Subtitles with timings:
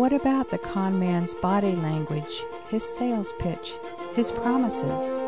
[0.00, 3.74] What about the con man's body language, his sales pitch,
[4.14, 5.18] his promises?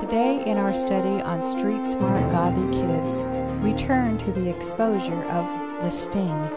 [0.00, 3.22] Today, in our study on Street Smart Godly Kids,
[3.62, 5.44] we turn to the exposure of
[5.82, 6.48] the sting.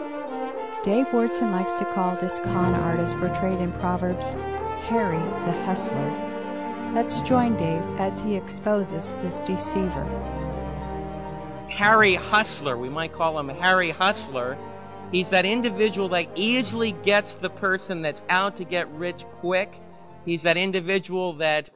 [0.82, 4.32] Dave Wyrtzen likes to call this con artist portrayed in Proverbs
[4.88, 6.90] Harry the Hustler.
[6.94, 10.06] Let's join Dave as he exposes this deceiver.
[11.68, 14.56] Harry Hustler, we might call him Harry Hustler.
[15.10, 19.72] He's that individual that easily gets the person that's out to get rich quick.
[20.26, 21.70] He's that individual that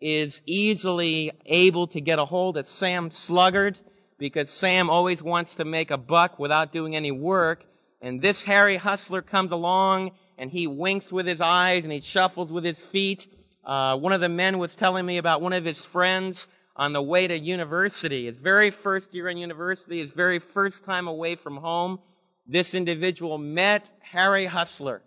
[0.00, 3.78] is easily able to get a hold of Sam Sluggard
[4.18, 7.66] because Sam always wants to make a buck without doing any work.
[8.00, 12.50] And this Harry Hustler comes along and he winks with his eyes and he shuffles
[12.50, 13.26] with his feet.
[13.64, 17.02] Uh, one of the men was telling me about one of his friends on the
[17.02, 21.58] way to university, his very first year in university, his very first time away from
[21.58, 21.98] home.
[22.48, 25.02] This individual met Harry Hustler.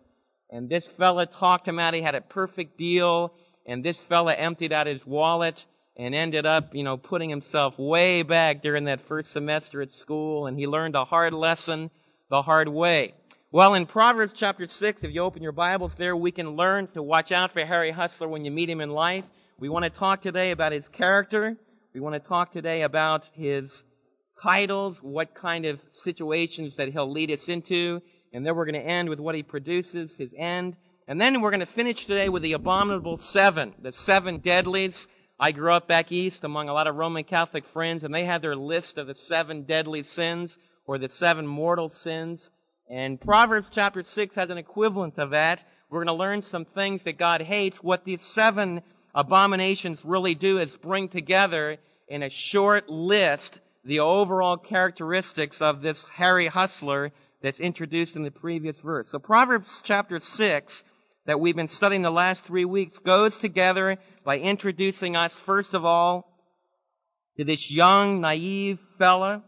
[0.51, 1.95] And this fella talked him out.
[1.95, 3.33] He had a perfect deal.
[3.65, 5.65] And this fella emptied out his wallet
[5.98, 10.45] and ended up, you know, putting himself way back during that first semester at school.
[10.45, 11.89] And he learned a hard lesson
[12.29, 13.15] the hard way.
[13.51, 17.01] Well, in Proverbs chapter 6, if you open your Bibles there, we can learn to
[17.01, 19.26] watch out for Harry Hustler when you meet him in life.
[19.57, 21.57] We want to talk today about his character.
[21.93, 23.83] We want to talk today about his
[24.40, 28.01] titles, what kind of situations that he'll lead us into.
[28.34, 30.77] And then we're going to end with what he produces, his end.
[31.07, 35.07] And then we're going to finish today with the abominable seven, the seven deadlies.
[35.40, 38.41] I grew up back east among a lot of Roman Catholic friends, and they had
[38.41, 42.51] their list of the seven deadly sins or the seven mortal sins.
[42.90, 45.63] And Proverbs chapter 6 has an equivalent of that.
[45.90, 47.77] We're going to learn some things that God hates.
[47.77, 48.82] What these seven
[49.16, 56.05] abominations really do is bring together in a short list the overall characteristics of this
[56.15, 59.10] Harry Hustler that's introduced in the previous verse.
[59.10, 60.84] So Proverbs chapter 6
[61.26, 65.85] that we've been studying the last three weeks goes together by introducing us, first of
[65.85, 66.28] all,
[67.38, 69.44] to this young, naive fella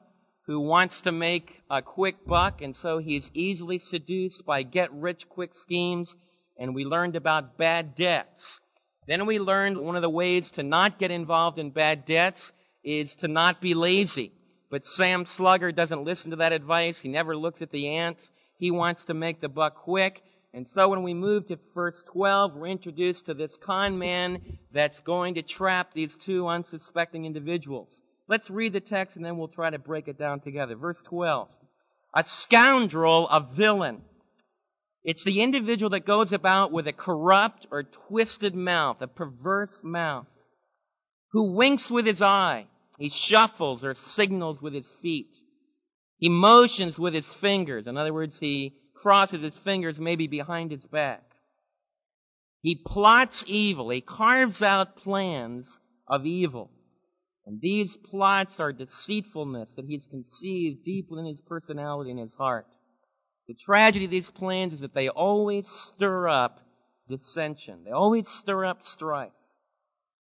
[0.45, 5.29] who wants to make a quick buck, and so he's easily seduced by get rich
[5.29, 6.15] quick schemes,
[6.57, 8.59] and we learned about bad debts.
[9.07, 12.51] Then we learned one of the ways to not get involved in bad debts
[12.83, 14.31] is to not be lazy.
[14.69, 16.99] But Sam Sluggard doesn't listen to that advice.
[16.99, 18.29] He never looks at the ants.
[18.57, 20.23] He wants to make the buck quick.
[20.53, 24.99] And so when we move to verse 12, we're introduced to this con man that's
[24.99, 28.01] going to trap these two unsuspecting individuals.
[28.27, 30.75] Let's read the text and then we'll try to break it down together.
[30.75, 31.49] Verse 12.
[32.13, 34.01] A scoundrel, a villain.
[35.03, 40.27] It's the individual that goes about with a corrupt or twisted mouth, a perverse mouth,
[41.31, 42.67] who winks with his eye.
[42.97, 45.35] He shuffles or signals with his feet.
[46.17, 47.87] He motions with his fingers.
[47.87, 51.23] In other words, he crosses his fingers maybe behind his back.
[52.61, 53.89] He plots evil.
[53.89, 56.71] He carves out plans of evil.
[57.45, 62.67] And these plots are deceitfulness that he's conceived deep within his personality and his heart.
[63.47, 66.61] The tragedy of these plans is that they always stir up
[67.09, 67.83] dissension.
[67.83, 69.33] They always stir up strife.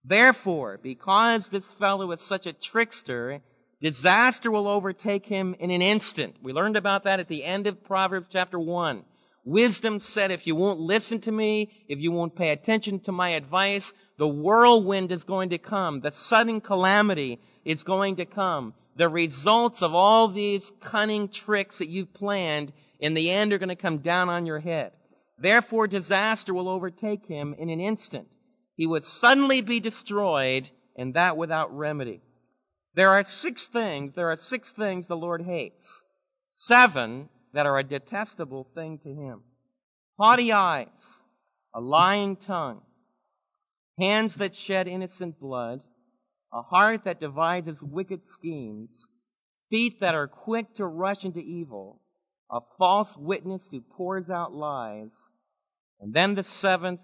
[0.04, 3.40] Therefore, because this fellow is such a trickster,
[3.80, 6.36] disaster will overtake him in an instant.
[6.42, 9.04] We learned about that at the end of Proverbs chapter 1.
[9.44, 13.30] Wisdom said, if you won't listen to me, if you won't pay attention to my
[13.30, 16.00] advice, the whirlwind is going to come.
[16.00, 18.74] The sudden calamity is going to come.
[18.94, 23.68] The results of all these cunning tricks that you've planned in the end are going
[23.68, 24.92] to come down on your head.
[25.38, 28.28] Therefore, disaster will overtake him in an instant.
[28.76, 32.22] He would suddenly be destroyed, and that without remedy.
[32.94, 36.04] There are six things, there are six things the Lord hates.
[36.48, 39.42] Seven that are a detestable thing to him.
[40.18, 41.22] Haughty eyes,
[41.74, 42.82] a lying tongue,
[43.98, 45.80] hands that shed innocent blood,
[46.52, 49.06] a heart that devises wicked schemes,
[49.70, 52.00] feet that are quick to rush into evil,
[52.50, 55.30] a false witness who pours out lies,
[55.98, 57.00] and then the seventh,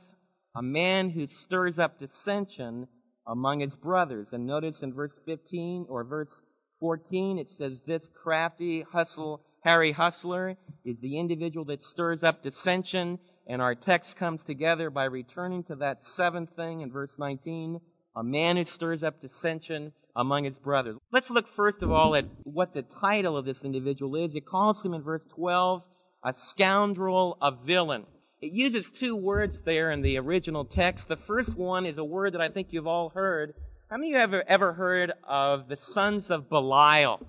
[0.57, 2.89] a man who stirs up dissension
[3.27, 4.33] among his brothers.
[4.33, 6.43] And notice in verse 15 or verse
[6.81, 13.19] 14, it says, This crafty hustle, Harry Hustler, is the individual that stirs up dissension
[13.49, 17.81] and our text comes together by returning to that seventh thing in verse 19
[18.17, 20.97] a man who stirs up dissension among his brothers.
[21.13, 24.35] Let's look first of all at what the title of this individual is.
[24.35, 25.83] It calls him in verse 12
[26.25, 28.05] a scoundrel, a villain.
[28.41, 31.09] It uses two words there in the original text.
[31.09, 33.55] The first one is a word that I think you've all heard.
[33.91, 37.21] How many of you have ever, heard of the sons of Belial?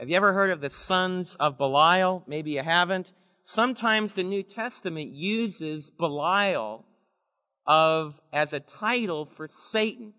[0.00, 2.24] Have you ever heard of the sons of Belial?
[2.26, 3.12] Maybe you haven't.
[3.42, 6.86] sometimes the New Testament uses Belial
[7.66, 10.14] of, as a title for Satan.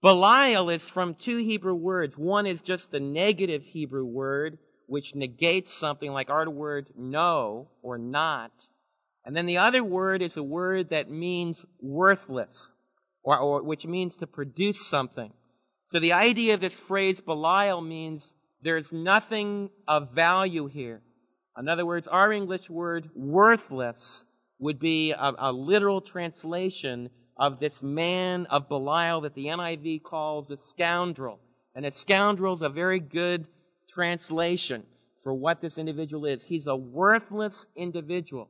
[0.00, 2.16] Belial is from two Hebrew words.
[2.16, 7.98] One is just the negative Hebrew word, which negates something like our word no or
[7.98, 8.52] not.
[9.26, 12.70] And then the other word is a word that means worthless,
[13.24, 15.32] or, or which means to produce something.
[15.86, 21.02] So the idea of this phrase Belial means there's nothing of value here.
[21.58, 24.24] In other words, our English word worthless
[24.60, 30.50] would be a, a literal translation of this man of Belial that the NIV calls
[30.52, 31.40] a scoundrel.
[31.74, 33.48] And a scoundrel is a very good
[33.92, 34.84] translation
[35.24, 36.44] for what this individual is.
[36.44, 38.48] He's a worthless individual.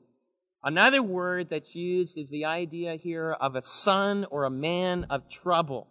[0.66, 5.28] Another word that's used is the idea here of a son or a man of
[5.28, 5.86] trouble.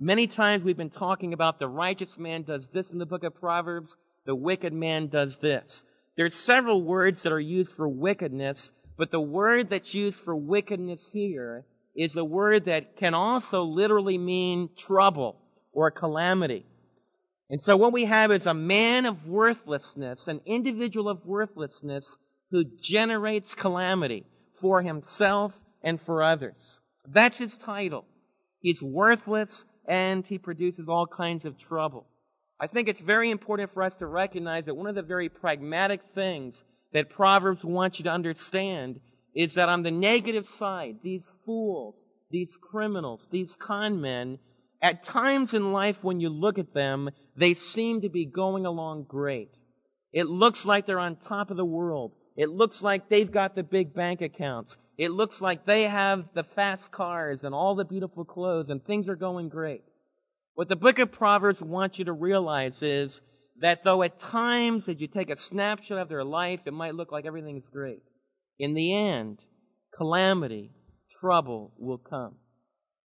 [0.00, 3.36] Many times we've been talking about the righteous man does this in the book of
[3.36, 5.84] Proverbs, the wicked man does this.
[6.16, 11.10] There's several words that are used for wickedness, but the word that's used for wickedness
[11.12, 15.36] here is a word that can also literally mean trouble
[15.72, 16.66] or calamity.
[17.50, 22.16] And so what we have is a man of worthlessness, an individual of worthlessness
[22.50, 24.24] who generates calamity
[24.60, 26.80] for himself and for others.
[27.06, 28.04] That's his title.
[28.60, 32.06] He's worthless and he produces all kinds of trouble.
[32.60, 36.00] I think it's very important for us to recognize that one of the very pragmatic
[36.14, 39.00] things that Proverbs wants you to understand
[39.34, 44.38] is that on the negative side, these fools, these criminals, these con men,
[44.82, 49.04] at times in life when you look at them, they seem to be going along
[49.04, 49.50] great.
[50.12, 52.12] It looks like they're on top of the world.
[52.38, 54.78] It looks like they've got the big bank accounts.
[54.96, 59.08] It looks like they have the fast cars and all the beautiful clothes and things
[59.08, 59.82] are going great.
[60.54, 63.22] What the book of Proverbs wants you to realize is
[63.60, 67.10] that though at times that you take a snapshot of their life, it might look
[67.10, 68.04] like everything is great.
[68.56, 69.40] In the end,
[69.92, 70.70] calamity,
[71.20, 72.36] trouble will come.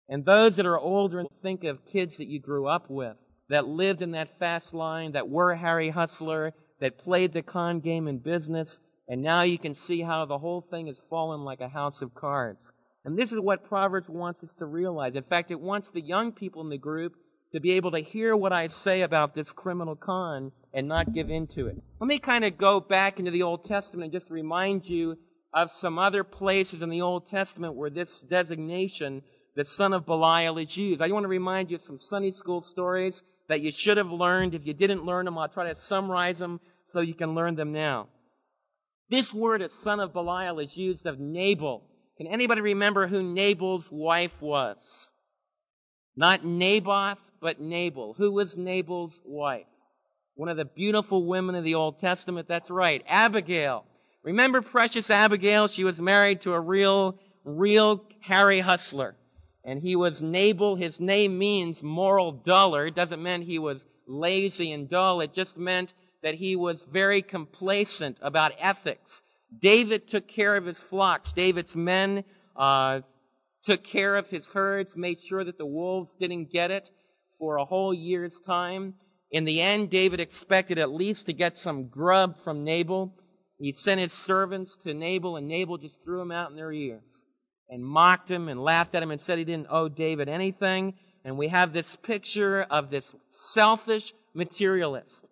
[0.08, 3.18] And those that are older, think of kids that you grew up with,
[3.50, 8.08] that lived in that fast line, that were Harry Hustler, that played the con game
[8.08, 8.80] in business,
[9.10, 12.14] and now you can see how the whole thing has fallen like a house of
[12.14, 12.70] cards.
[13.04, 15.16] And this is what Proverbs wants us to realize.
[15.16, 17.16] In fact, it wants the young people in the group
[17.52, 21.28] to be able to hear what I say about this criminal con and not give
[21.28, 21.82] in to it.
[21.98, 25.18] Let me kind of go back into the Old Testament and just remind you
[25.52, 29.22] of some other places in the Old Testament where this designation,
[29.56, 31.02] the son of Belial, is used.
[31.02, 34.54] I want to remind you of some Sunday school stories that you should have learned.
[34.54, 37.72] If you didn't learn them, I'll try to summarize them so you can learn them
[37.72, 38.06] now.
[39.10, 41.82] This word, a son of Belial, is used of Nabal.
[42.16, 45.08] Can anybody remember who Nabal's wife was?
[46.16, 48.14] Not Naboth, but Nabal.
[48.18, 49.66] Who was Nabal's wife?
[50.34, 52.46] One of the beautiful women of the Old Testament.
[52.46, 53.02] That's right.
[53.08, 53.84] Abigail.
[54.22, 55.66] Remember precious Abigail?
[55.66, 59.16] She was married to a real, real Harry Hustler.
[59.64, 60.76] And he was Nabal.
[60.76, 62.86] His name means moral duller.
[62.86, 65.20] It doesn't mean he was lazy and dull.
[65.20, 69.22] It just meant that he was very complacent about ethics.
[69.58, 71.32] David took care of his flocks.
[71.32, 72.24] David's men
[72.56, 73.00] uh,
[73.64, 76.88] took care of his herds, made sure that the wolves didn't get it
[77.38, 78.94] for a whole year's time.
[79.30, 83.14] In the end, David expected at least to get some grub from Nabal.
[83.58, 87.24] He sent his servants to Nabal, and Nabal just threw them out in their ears
[87.68, 90.94] and mocked him and laughed at him and said he didn't owe David anything.
[91.24, 95.26] And we have this picture of this selfish materialist.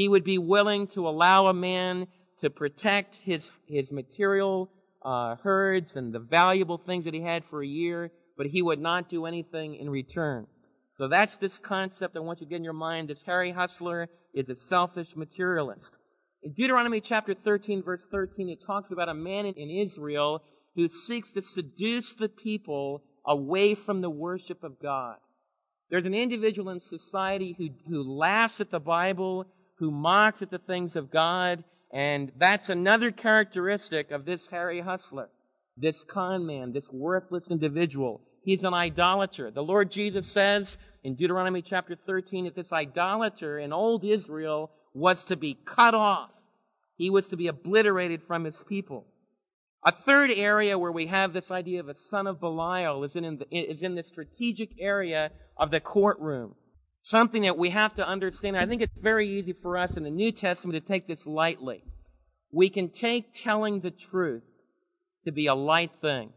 [0.00, 2.06] He would be willing to allow a man
[2.38, 4.70] to protect his, his material
[5.02, 8.80] uh, herds and the valuable things that he had for a year, but he would
[8.80, 10.46] not do anything in return.
[10.92, 13.10] So that's this concept I want you to get in your mind.
[13.10, 15.98] This Harry Hustler is a selfish materialist.
[16.42, 20.42] In Deuteronomy chapter 13, verse 13, it talks about a man in Israel
[20.76, 25.16] who seeks to seduce the people away from the worship of God.
[25.90, 29.44] There's an individual in society who, who laughs at the Bible,
[29.80, 35.28] who mocks at the things of God, and that's another characteristic of this Harry Hustler,
[35.76, 38.20] this con man, this worthless individual.
[38.44, 39.50] He's an idolater.
[39.50, 45.24] The Lord Jesus says in Deuteronomy chapter 13 that this idolater in old Israel was
[45.24, 46.30] to be cut off.
[46.96, 49.06] He was to be obliterated from his people.
[49.82, 53.38] A third area where we have this idea of a son of Belial is in,
[53.38, 56.54] the, is in the strategic area of the courtroom.
[57.02, 58.58] Something that we have to understand.
[58.58, 61.82] I think it's very easy for us in the New Testament to take this lightly.
[62.52, 64.42] We can take telling the truth
[65.24, 66.34] to be a light thing.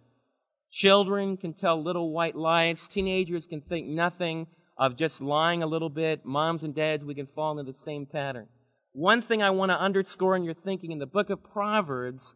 [0.72, 2.88] Children can tell little white lies.
[2.88, 6.26] Teenagers can think nothing of just lying a little bit.
[6.26, 8.48] Moms and dads, we can fall into the same pattern.
[8.94, 12.36] one thing I want to underscore in your thinking in the book of Proverbs,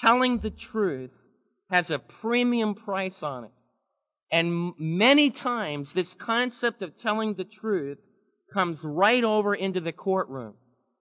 [0.00, 1.12] telling the truth
[1.70, 3.50] has a premium price on it.
[4.30, 7.98] And many times this concept of telling the truth
[8.52, 10.54] comes right over into the courtroom.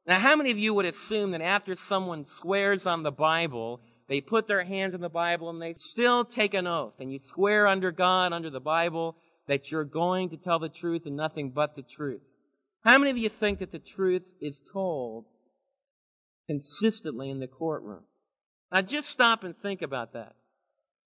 [0.06, 4.22] Now, how many of you would assume that after someone swears on the Bible, they
[4.22, 7.68] put their hands on the Bible and they still take an oath and you swear
[7.68, 9.18] under God, under the Bible,
[9.48, 12.22] that you're going to tell the truth and nothing but the truth?
[12.86, 15.26] How many of you think that the truth is told
[16.48, 18.04] consistently in the courtroom?
[18.72, 20.37] Now just stop and think about that.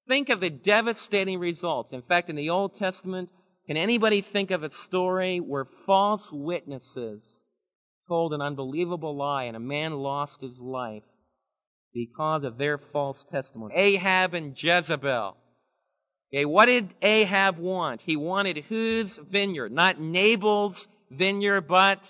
[0.07, 1.93] Think of the devastating results.
[1.93, 3.29] In fact, in the Old Testament,
[3.67, 7.41] can anybody think of a story where false witnesses
[8.07, 11.03] told an unbelievable lie and a man lost his life
[11.93, 13.73] because of their false testimony?
[13.75, 15.37] Ahab and Jezebel.
[16.33, 18.01] Okay, what did Ahab want?
[18.01, 19.71] He wanted whose vineyard?
[19.71, 22.09] Not Nabal's vineyard, but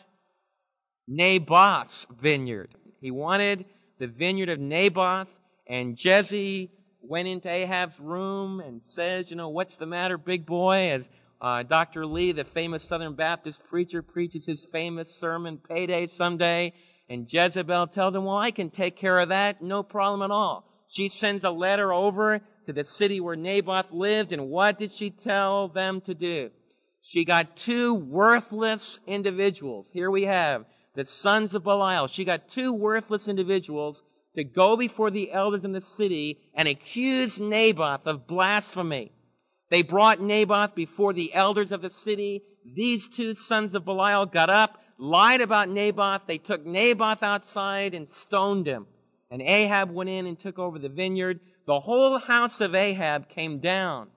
[1.08, 2.70] Naboth's vineyard.
[3.02, 3.66] He wanted
[4.00, 5.28] the vineyard of Naboth,
[5.68, 6.72] and Jesse
[7.02, 10.92] went into Ahab's room and says, You know, what's the matter, big boy?
[10.92, 11.10] As
[11.42, 12.06] uh, Dr.
[12.06, 16.74] Lee, the famous Southern Baptist preacher, preaches his famous sermon, Payday Someday.
[17.10, 20.66] And Jezebel tells him, Well, I can take care of that, no problem at all.
[20.88, 25.10] She sends a letter over to the city where Naboth lived, and what did she
[25.10, 26.52] tell them to do?
[27.02, 29.90] She got two worthless individuals.
[29.92, 32.08] Here we have the sons of Belial.
[32.08, 34.04] She got two worthless individuals
[34.36, 39.12] to go before the elders in the city and accuse Naboth of blasphemy.
[39.70, 42.44] They brought Naboth before the elders of the city.
[42.66, 46.24] These two sons of Belial got up, lied about Naboth.
[46.28, 48.88] They took Naboth outside and stoned him.
[49.30, 51.40] And Ahab went in and took over the vineyard.
[51.66, 54.10] The whole house of Ahab came down,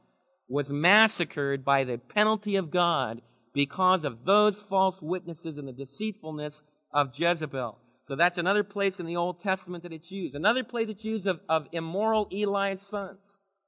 [0.48, 3.20] was massacred by the penalty of God
[3.52, 7.78] because of those false witnesses and the deceitfulness of Jezebel.
[8.06, 10.34] So that's another place in the Old Testament that it's used.
[10.34, 13.18] Another place it's used of, of immoral Eli's sons.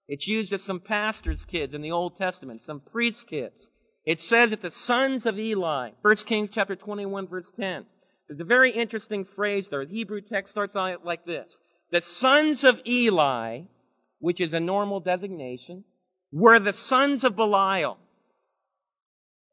[0.08, 3.70] It's used of some pastors' kids in the Old Testament, some priests' kids.
[4.04, 7.86] It says that the sons of Eli, 1 Kings chapter 21 verse 10.
[8.28, 9.84] There's a very interesting phrase there.
[9.84, 11.58] The Hebrew text starts out like this.
[11.90, 13.62] The sons of Eli,
[14.18, 15.84] which is a normal designation,
[16.32, 17.98] were the sons of Belial.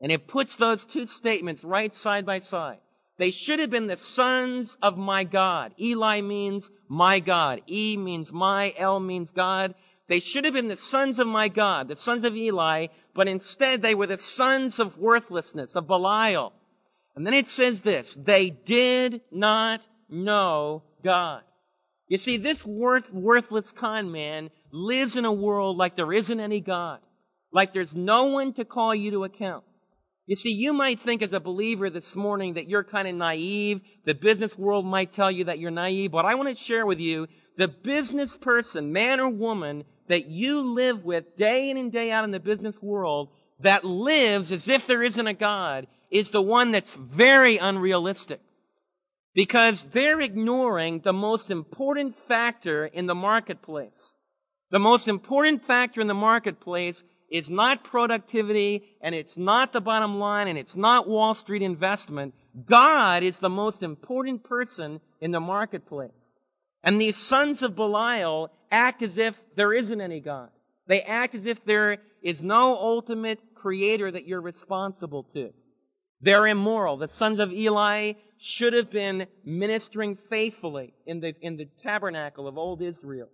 [0.02, 2.80] And it puts those two statements right side by side.
[3.18, 5.74] They should have been the sons of my God.
[5.80, 7.62] Eli means my God.
[7.70, 8.74] E means my.
[8.78, 9.76] L means God.
[10.08, 13.82] They should have been the sons of my God, the sons of Eli, but instead
[13.82, 16.54] they were the sons of worthlessness, of Belial.
[17.16, 21.44] And then it says this, they did not know God.
[22.08, 26.60] You see, this worth, worthless con man lives in a world like there isn't any
[26.60, 27.00] God.
[27.52, 29.64] Like there's no one to call you to account.
[30.26, 33.82] You see, you might think as a believer this morning that you're kind of naive.
[34.06, 37.00] The business world might tell you that you're naive, but I want to share with
[37.00, 37.28] you
[37.58, 42.24] the business person, man or woman, that you live with day in and day out
[42.24, 46.72] in the business world that lives as if there isn't a God is the one
[46.72, 48.40] that's very unrealistic.
[49.36, 54.14] Because they're ignoring the most important factor in the marketplace.
[54.70, 57.04] The most important factor in the marketplace
[57.34, 62.36] is not productivity and it's not the bottom line and it's not Wall Street investment.
[62.66, 66.38] God is the most important person in the marketplace.
[66.84, 70.50] And these sons of Belial act as if there isn't any God.
[70.86, 75.54] They act as if there is no ultimate creator that you're responsible to.
[76.22, 76.98] They're immoral.
[76.98, 82.60] The sons of Eli should have been ministering faithfully in the, in the tabernacle of
[82.60, 83.30] old Israel.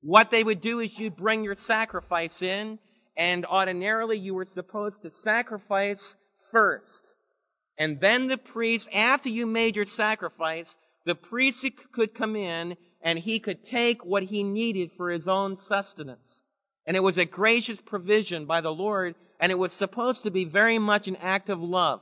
[0.00, 2.80] What they would do is you'd bring your sacrifice in
[3.16, 6.16] and ordinarily you were supposed to sacrifice
[6.50, 7.14] first.
[7.78, 13.18] And then the priest, after you made your sacrifice, the priest could come in and
[13.18, 16.42] he could take what he needed for his own sustenance.
[16.86, 20.44] And it was a gracious provision by the Lord, and it was supposed to be
[20.44, 22.00] very much an act of love.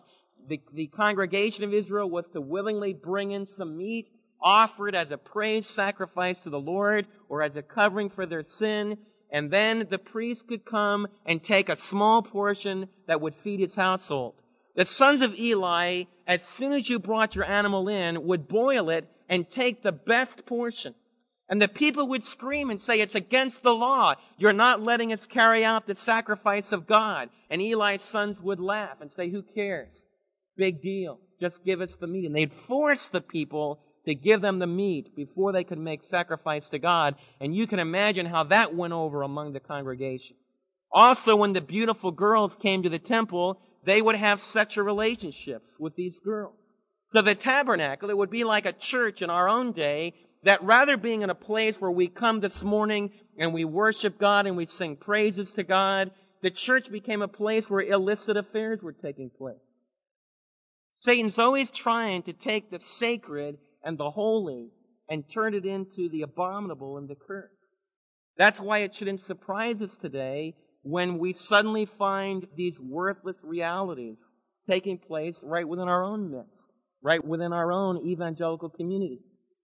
[0.48, 4.10] The, the congregation of Israel was to willingly bring in some meat,
[4.42, 8.44] offer it as a praise sacrifice to the Lord, or as a covering for their
[8.44, 8.98] sin,
[9.34, 13.74] and then the priest could come and take a small portion that would feed his
[13.74, 14.34] household.
[14.76, 19.08] The sons of Eli, as soon as you brought your animal in, would boil it
[19.28, 20.94] and take the best portion.
[21.48, 24.14] And the people would scream and say, it's against the law.
[24.38, 27.28] You're not letting us carry out the sacrifice of God.
[27.50, 30.00] And Eli's sons would laugh and say, who cares?
[30.56, 31.18] Big deal.
[31.40, 32.26] Just give us the meat.
[32.26, 36.68] And they'd force the people to give them the meat before they could make sacrifice
[36.70, 37.14] to God.
[37.40, 40.36] And you can imagine how that went over among the congregation.
[40.92, 45.96] Also, when the beautiful girls came to the temple, they would have sexual relationships with
[45.96, 46.54] these girls.
[47.08, 50.96] So the tabernacle, it would be like a church in our own day that rather
[50.96, 54.66] being in a place where we come this morning and we worship God and we
[54.66, 56.10] sing praises to God,
[56.42, 59.56] the church became a place where illicit affairs were taking place.
[60.92, 64.70] Satan's always trying to take the sacred and the holy
[65.08, 67.52] and turn it into the abominable and the cursed.
[68.36, 74.30] That's why it shouldn't surprise us today when we suddenly find these worthless realities
[74.66, 76.68] taking place right within our own midst,
[77.02, 79.20] right within our own evangelical community.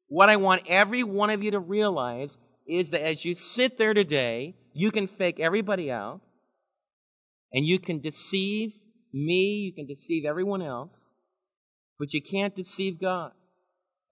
[0.09, 2.37] What I want every one of you to realize
[2.67, 6.21] is that as you sit there today, you can fake everybody out,
[7.53, 8.73] and you can deceive
[9.13, 11.13] me, you can deceive everyone else,
[11.99, 13.33] but you can't deceive God.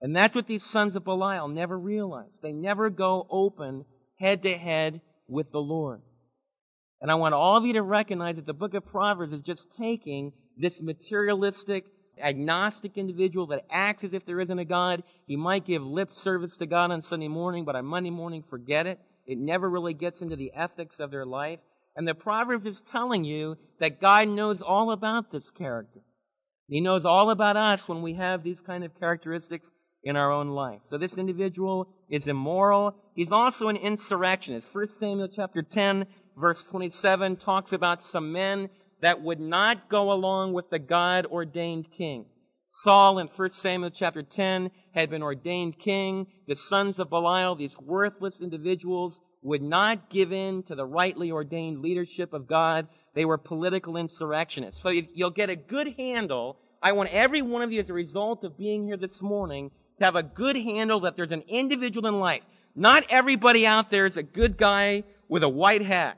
[0.01, 2.31] And that's what these sons of Belial never realize.
[2.41, 3.85] They never go open
[4.19, 6.01] head to head with the Lord.
[7.01, 9.65] And I want all of you to recognize that the book of Proverbs is just
[9.77, 11.85] taking this materialistic,
[12.21, 15.03] agnostic individual that acts as if there isn't a God.
[15.25, 18.85] He might give lip service to God on Sunday morning, but on Monday morning, forget
[18.85, 18.99] it.
[19.25, 21.59] It never really gets into the ethics of their life.
[21.95, 25.99] And the Proverbs is telling you that God knows all about this character.
[26.67, 29.71] He knows all about us when we have these kind of characteristics
[30.03, 30.81] in our own life.
[30.83, 32.95] So this individual is immoral.
[33.15, 34.67] He's also an insurrectionist.
[34.73, 36.05] 1 Samuel chapter 10
[36.39, 38.69] verse 27 talks about some men
[39.01, 42.25] that would not go along with the God ordained king.
[42.83, 46.27] Saul in 1 Samuel chapter 10 had been ordained king.
[46.47, 51.81] The sons of Belial, these worthless individuals, would not give in to the rightly ordained
[51.81, 52.87] leadership of God.
[53.15, 54.81] They were political insurrectionists.
[54.81, 56.57] So you'll get a good handle.
[56.81, 60.05] I want every one of you as a result of being here this morning to
[60.05, 62.41] have a good handle that there's an individual in life.
[62.75, 66.17] Not everybody out there is a good guy with a white hat.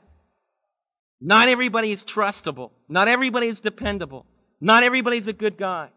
[1.20, 2.70] Not everybody is trustable.
[2.88, 4.26] Not everybody is dependable.
[4.60, 5.90] Not everybody's a good guy.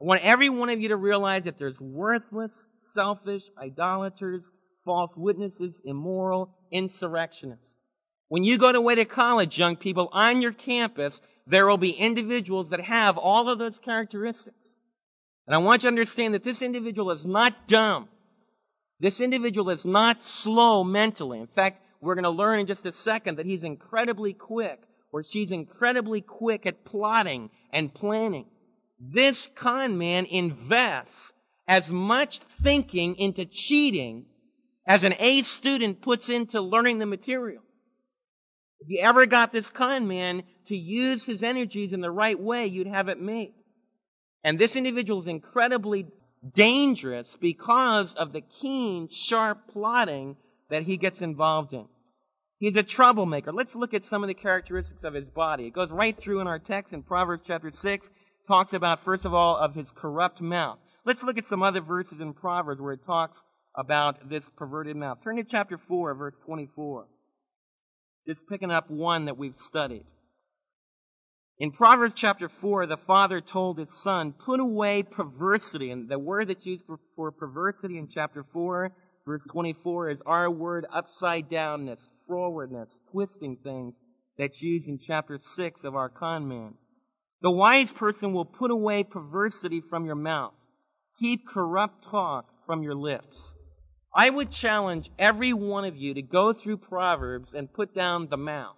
[0.00, 4.50] I want every one of you to realize that there's worthless, selfish, idolaters,
[4.84, 7.76] false witnesses, immoral, insurrectionists.
[8.28, 12.70] When you go away to college, young people, on your campus, there will be individuals
[12.70, 14.79] that have all of those characteristics.
[15.50, 18.08] And I want you to understand that this individual is not dumb.
[19.00, 21.40] This individual is not slow mentally.
[21.40, 25.24] In fact, we're going to learn in just a second that he's incredibly quick, or
[25.24, 28.46] she's incredibly quick at plotting and planning.
[29.00, 31.32] This con man invests
[31.66, 34.26] as much thinking into cheating
[34.86, 37.64] as an A student puts into learning the material.
[38.78, 42.66] If you ever got this con man to use his energies in the right way,
[42.66, 43.54] you'd have it made.
[44.42, 46.06] And this individual is incredibly
[46.54, 50.36] dangerous because of the keen, sharp plotting
[50.70, 51.86] that he gets involved in.
[52.58, 53.52] He's a troublemaker.
[53.52, 55.66] Let's look at some of the characteristics of his body.
[55.66, 58.10] It goes right through in our text in Proverbs chapter 6,
[58.46, 60.78] talks about, first of all, of his corrupt mouth.
[61.04, 65.18] Let's look at some other verses in Proverbs where it talks about this perverted mouth.
[65.22, 67.06] Turn to chapter 4, verse 24.
[68.26, 70.04] Just picking up one that we've studied.
[71.60, 75.90] In Proverbs chapter 4, the father told his son, put away perversity.
[75.90, 78.90] And the word that's used for, perversity in chapter 4,
[79.26, 84.00] verse 24, is our word upside downness, frowardness, twisting things
[84.38, 86.76] that's used in chapter 6 of our con man.
[87.42, 90.54] The wise person will put away perversity from your mouth.
[91.18, 93.52] Keep corrupt talk from your lips.
[94.14, 98.38] I would challenge every one of you to go through Proverbs and put down the
[98.38, 98.76] mouth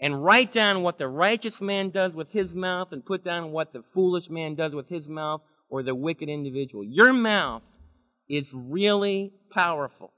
[0.00, 3.72] and write down what the righteous man does with his mouth and put down what
[3.72, 6.82] the foolish man does with his mouth or the wicked individual.
[6.82, 7.62] Your mouth
[8.28, 10.12] is really powerful.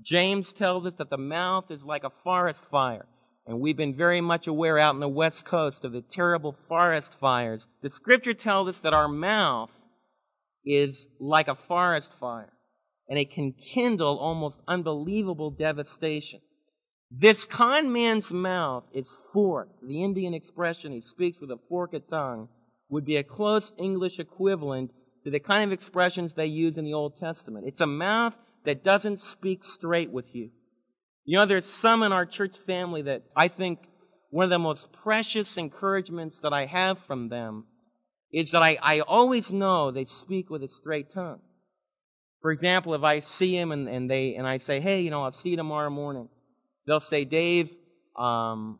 [0.00, 3.06] James tells us that the mouth is like a forest fire.
[3.46, 7.14] And we've been very much aware out in the west coast of the terrible forest
[7.20, 7.66] fires.
[7.82, 9.70] The scripture tells us that our mouth
[10.64, 12.52] is like a forest fire.
[13.08, 16.40] And it can kindle almost unbelievable devastation.
[17.10, 19.86] This con man's mouth is forked.
[19.86, 22.48] The Indian expression, he speaks with a forked tongue,
[22.88, 24.90] would be a close English equivalent
[25.24, 27.66] to the kind of expressions they use in the Old Testament.
[27.66, 30.50] It's a mouth that doesn't speak straight with you.
[31.24, 33.80] You know, there's some in our church family that I think
[34.30, 37.66] one of the most precious encouragements that I have from them
[38.32, 41.40] is that I, I always know they speak with a straight tongue.
[42.42, 45.24] For example, if I see him and, and they and I say, hey, you know,
[45.24, 46.28] I'll see you tomorrow morning.
[46.86, 47.70] They'll say, Dave,
[48.16, 48.78] um,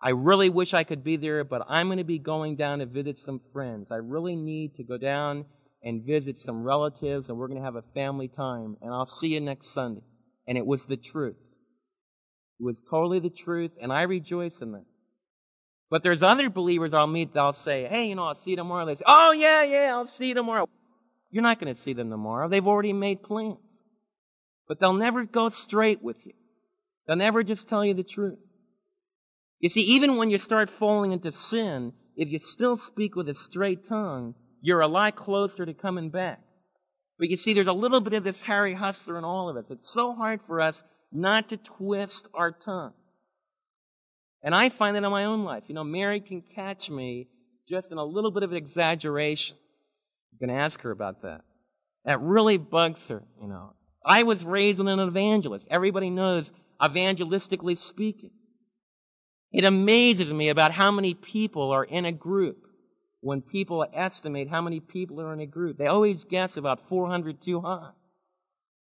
[0.00, 2.86] I really wish I could be there, but I'm going to be going down to
[2.86, 3.90] visit some friends.
[3.90, 5.46] I really need to go down
[5.82, 9.28] and visit some relatives, and we're going to have a family time, and I'll see
[9.28, 10.02] you next Sunday.
[10.46, 11.36] And it was the truth.
[12.58, 14.84] It was totally the truth, and I rejoice in that.
[15.90, 18.84] But there's other believers I'll meet that'll say, hey, you know, I'll see you tomorrow.
[18.86, 20.68] They say, oh, yeah, yeah, I'll see you tomorrow.
[21.30, 22.48] You're not going to see them tomorrow.
[22.48, 23.58] They've already made plans.
[24.66, 26.32] But they'll never go straight with you.
[27.06, 28.38] They'll never just tell you the truth.
[29.60, 33.34] You see, even when you start falling into sin, if you still speak with a
[33.34, 36.40] straight tongue, you're a lot closer to coming back.
[37.18, 39.70] But you see, there's a little bit of this Harry Hustler in all of us.
[39.70, 42.92] It's so hard for us not to twist our tongue.
[44.42, 45.64] And I find that in my own life.
[45.68, 47.28] You know, Mary can catch me
[47.68, 49.56] just in a little bit of exaggeration.
[50.32, 51.42] I'm going to ask her about that.
[52.04, 53.72] That really bugs her, you know.
[54.04, 55.66] I was raised in an evangelist.
[55.70, 58.30] Everybody knows evangelistically speaking.
[59.52, 62.58] It amazes me about how many people are in a group.
[63.20, 67.42] When people estimate how many people are in a group, they always guess about 400
[67.42, 67.92] too high.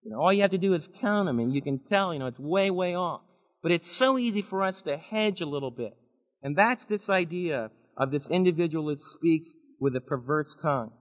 [0.02, 2.20] You know, all you have to do is count them and you can tell, you
[2.20, 3.22] know, it's way, way off.
[3.62, 5.96] But it's so easy for us to hedge a little bit.
[6.42, 9.48] And that's this idea of this individual that speaks
[9.80, 10.92] with a perverse tongue.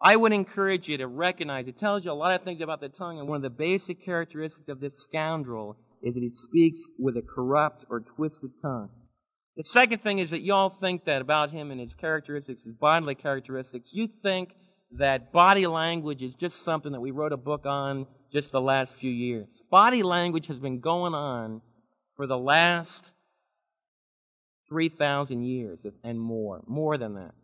[0.00, 2.88] I would encourage you to recognize it tells you a lot of things about the
[2.88, 7.16] tongue, and one of the basic characteristics of this scoundrel is that he speaks with
[7.16, 8.90] a corrupt or twisted tongue.
[9.56, 13.14] The second thing is that y'all think that about him and his characteristics, his bodily
[13.14, 13.90] characteristics.
[13.92, 14.54] You think
[14.98, 18.94] that body language is just something that we wrote a book on just the last
[18.94, 19.62] few years.
[19.70, 21.60] Body language has been going on
[22.16, 23.10] for the last
[24.68, 27.34] 3,000 years and more, more than that.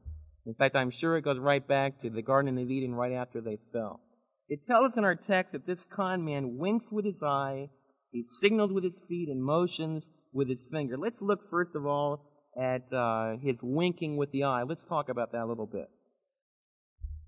[0.47, 3.43] In fact, I'm sure it goes right back to the Garden of Eden right after
[3.43, 4.01] they fell.
[4.49, 7.69] It tells us in our text that this con man winks with his eye,
[8.11, 10.97] he signals with his feet and motions with his finger.
[10.97, 12.25] Let's look first of all
[12.59, 14.63] at uh, his winking with the eye.
[14.63, 15.89] Let's talk about that a little bit.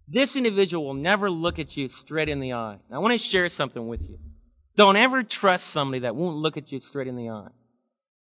[0.09, 2.79] This individual will never look at you straight in the eye.
[2.91, 4.19] Now, I want to share something with you.
[4.77, 7.51] Don't ever trust somebody that won't look at you straight in the eye.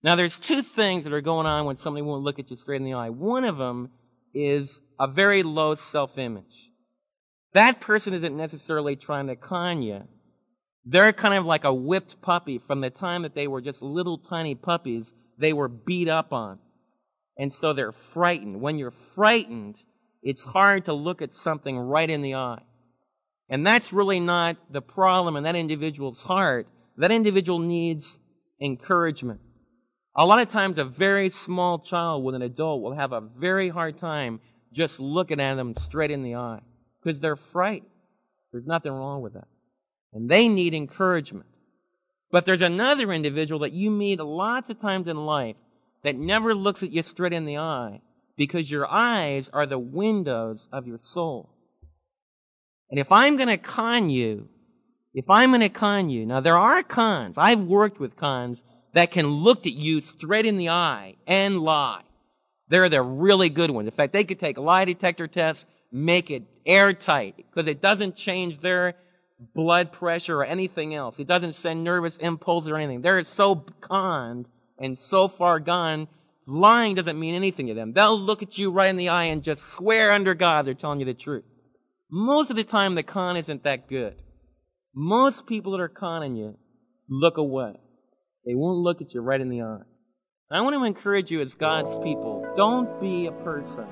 [0.04, 2.82] Now, there's two things that are going on when somebody won't look at you straight
[2.82, 3.10] in the eye.
[3.10, 3.90] One of them
[4.34, 6.70] is a very low self-image.
[7.54, 10.04] That person isn't necessarily trying to con you.
[10.86, 14.18] They're kind of like a whipped puppy from the time that they were just little
[14.18, 16.60] tiny puppies, they were beat up on.
[17.38, 18.60] And so they're frightened.
[18.60, 19.78] When you're frightened,
[20.22, 22.62] it's hard to look at something right in the eye.
[23.50, 26.68] And that's really not the problem in that individual's heart.
[26.98, 28.20] That individual needs
[28.62, 29.40] encouragement.
[30.16, 33.70] A lot of times a very small child with an adult will have a very
[33.70, 34.42] hard time
[34.74, 36.60] just looking at them straight in the eye
[37.02, 37.90] because they're frightened.
[38.52, 39.48] There's nothing wrong with that.
[40.14, 41.46] And they need encouragement.
[42.32, 45.56] But there's another individual that you meet lots of times in life
[46.04, 48.02] that never looks at you straight in the eye
[48.38, 51.50] because your eyes are the windows of your soul.
[52.90, 54.48] And if I'm going to con you,
[55.14, 57.36] if I'm going to con you, now there are cons.
[57.38, 58.60] I've worked with cons
[58.94, 62.04] that can look at you straight in the eye and lie.
[62.70, 63.88] They're the really good ones.
[63.88, 68.62] In fact, they could take lie detector test, make it airtight, because it doesn't change
[68.62, 68.96] their
[69.56, 71.16] blood pressure or anything else.
[71.18, 73.02] It doesn't send nervous impulses or anything.
[73.02, 74.48] They're so conned
[74.78, 76.08] and so far gone,
[76.46, 77.94] lying doesn't mean anything to them.
[77.94, 81.00] They'll look at you right in the eye and just swear under God they're telling
[81.00, 81.44] you the truth.
[82.12, 84.16] Most of the time, the con isn't that good.
[84.94, 86.58] Most people that are conning you
[87.08, 87.74] look away.
[88.46, 89.82] They won't look at you right in the eye.
[90.52, 93.88] I want to encourage you as God's people, don't be a person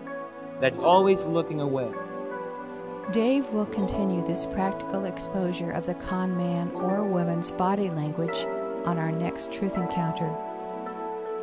[0.59, 1.91] that's always looking away.
[3.11, 8.45] Dave will continue this practical exposure of the con man or woman's body language
[8.85, 10.29] on our next Truth Encounter.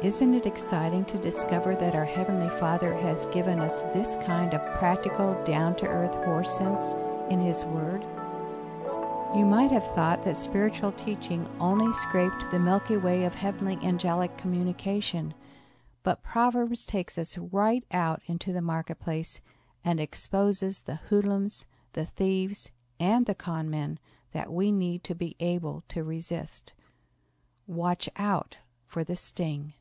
[0.02, 4.78] Isn't it exciting to discover that our Heavenly Father has given us this kind of
[4.78, 6.96] practical, down to earth horse sense
[7.30, 8.02] in His Word?
[9.34, 14.36] You might have thought that spiritual teaching only scraped the Milky Way of heavenly angelic
[14.36, 15.32] communication,
[16.02, 19.40] but Proverbs takes us right out into the marketplace
[19.84, 23.98] and exposes the hoodlums, the thieves, and the con men
[24.32, 26.74] that we need to be able to resist.
[27.66, 29.74] Watch out for the sting.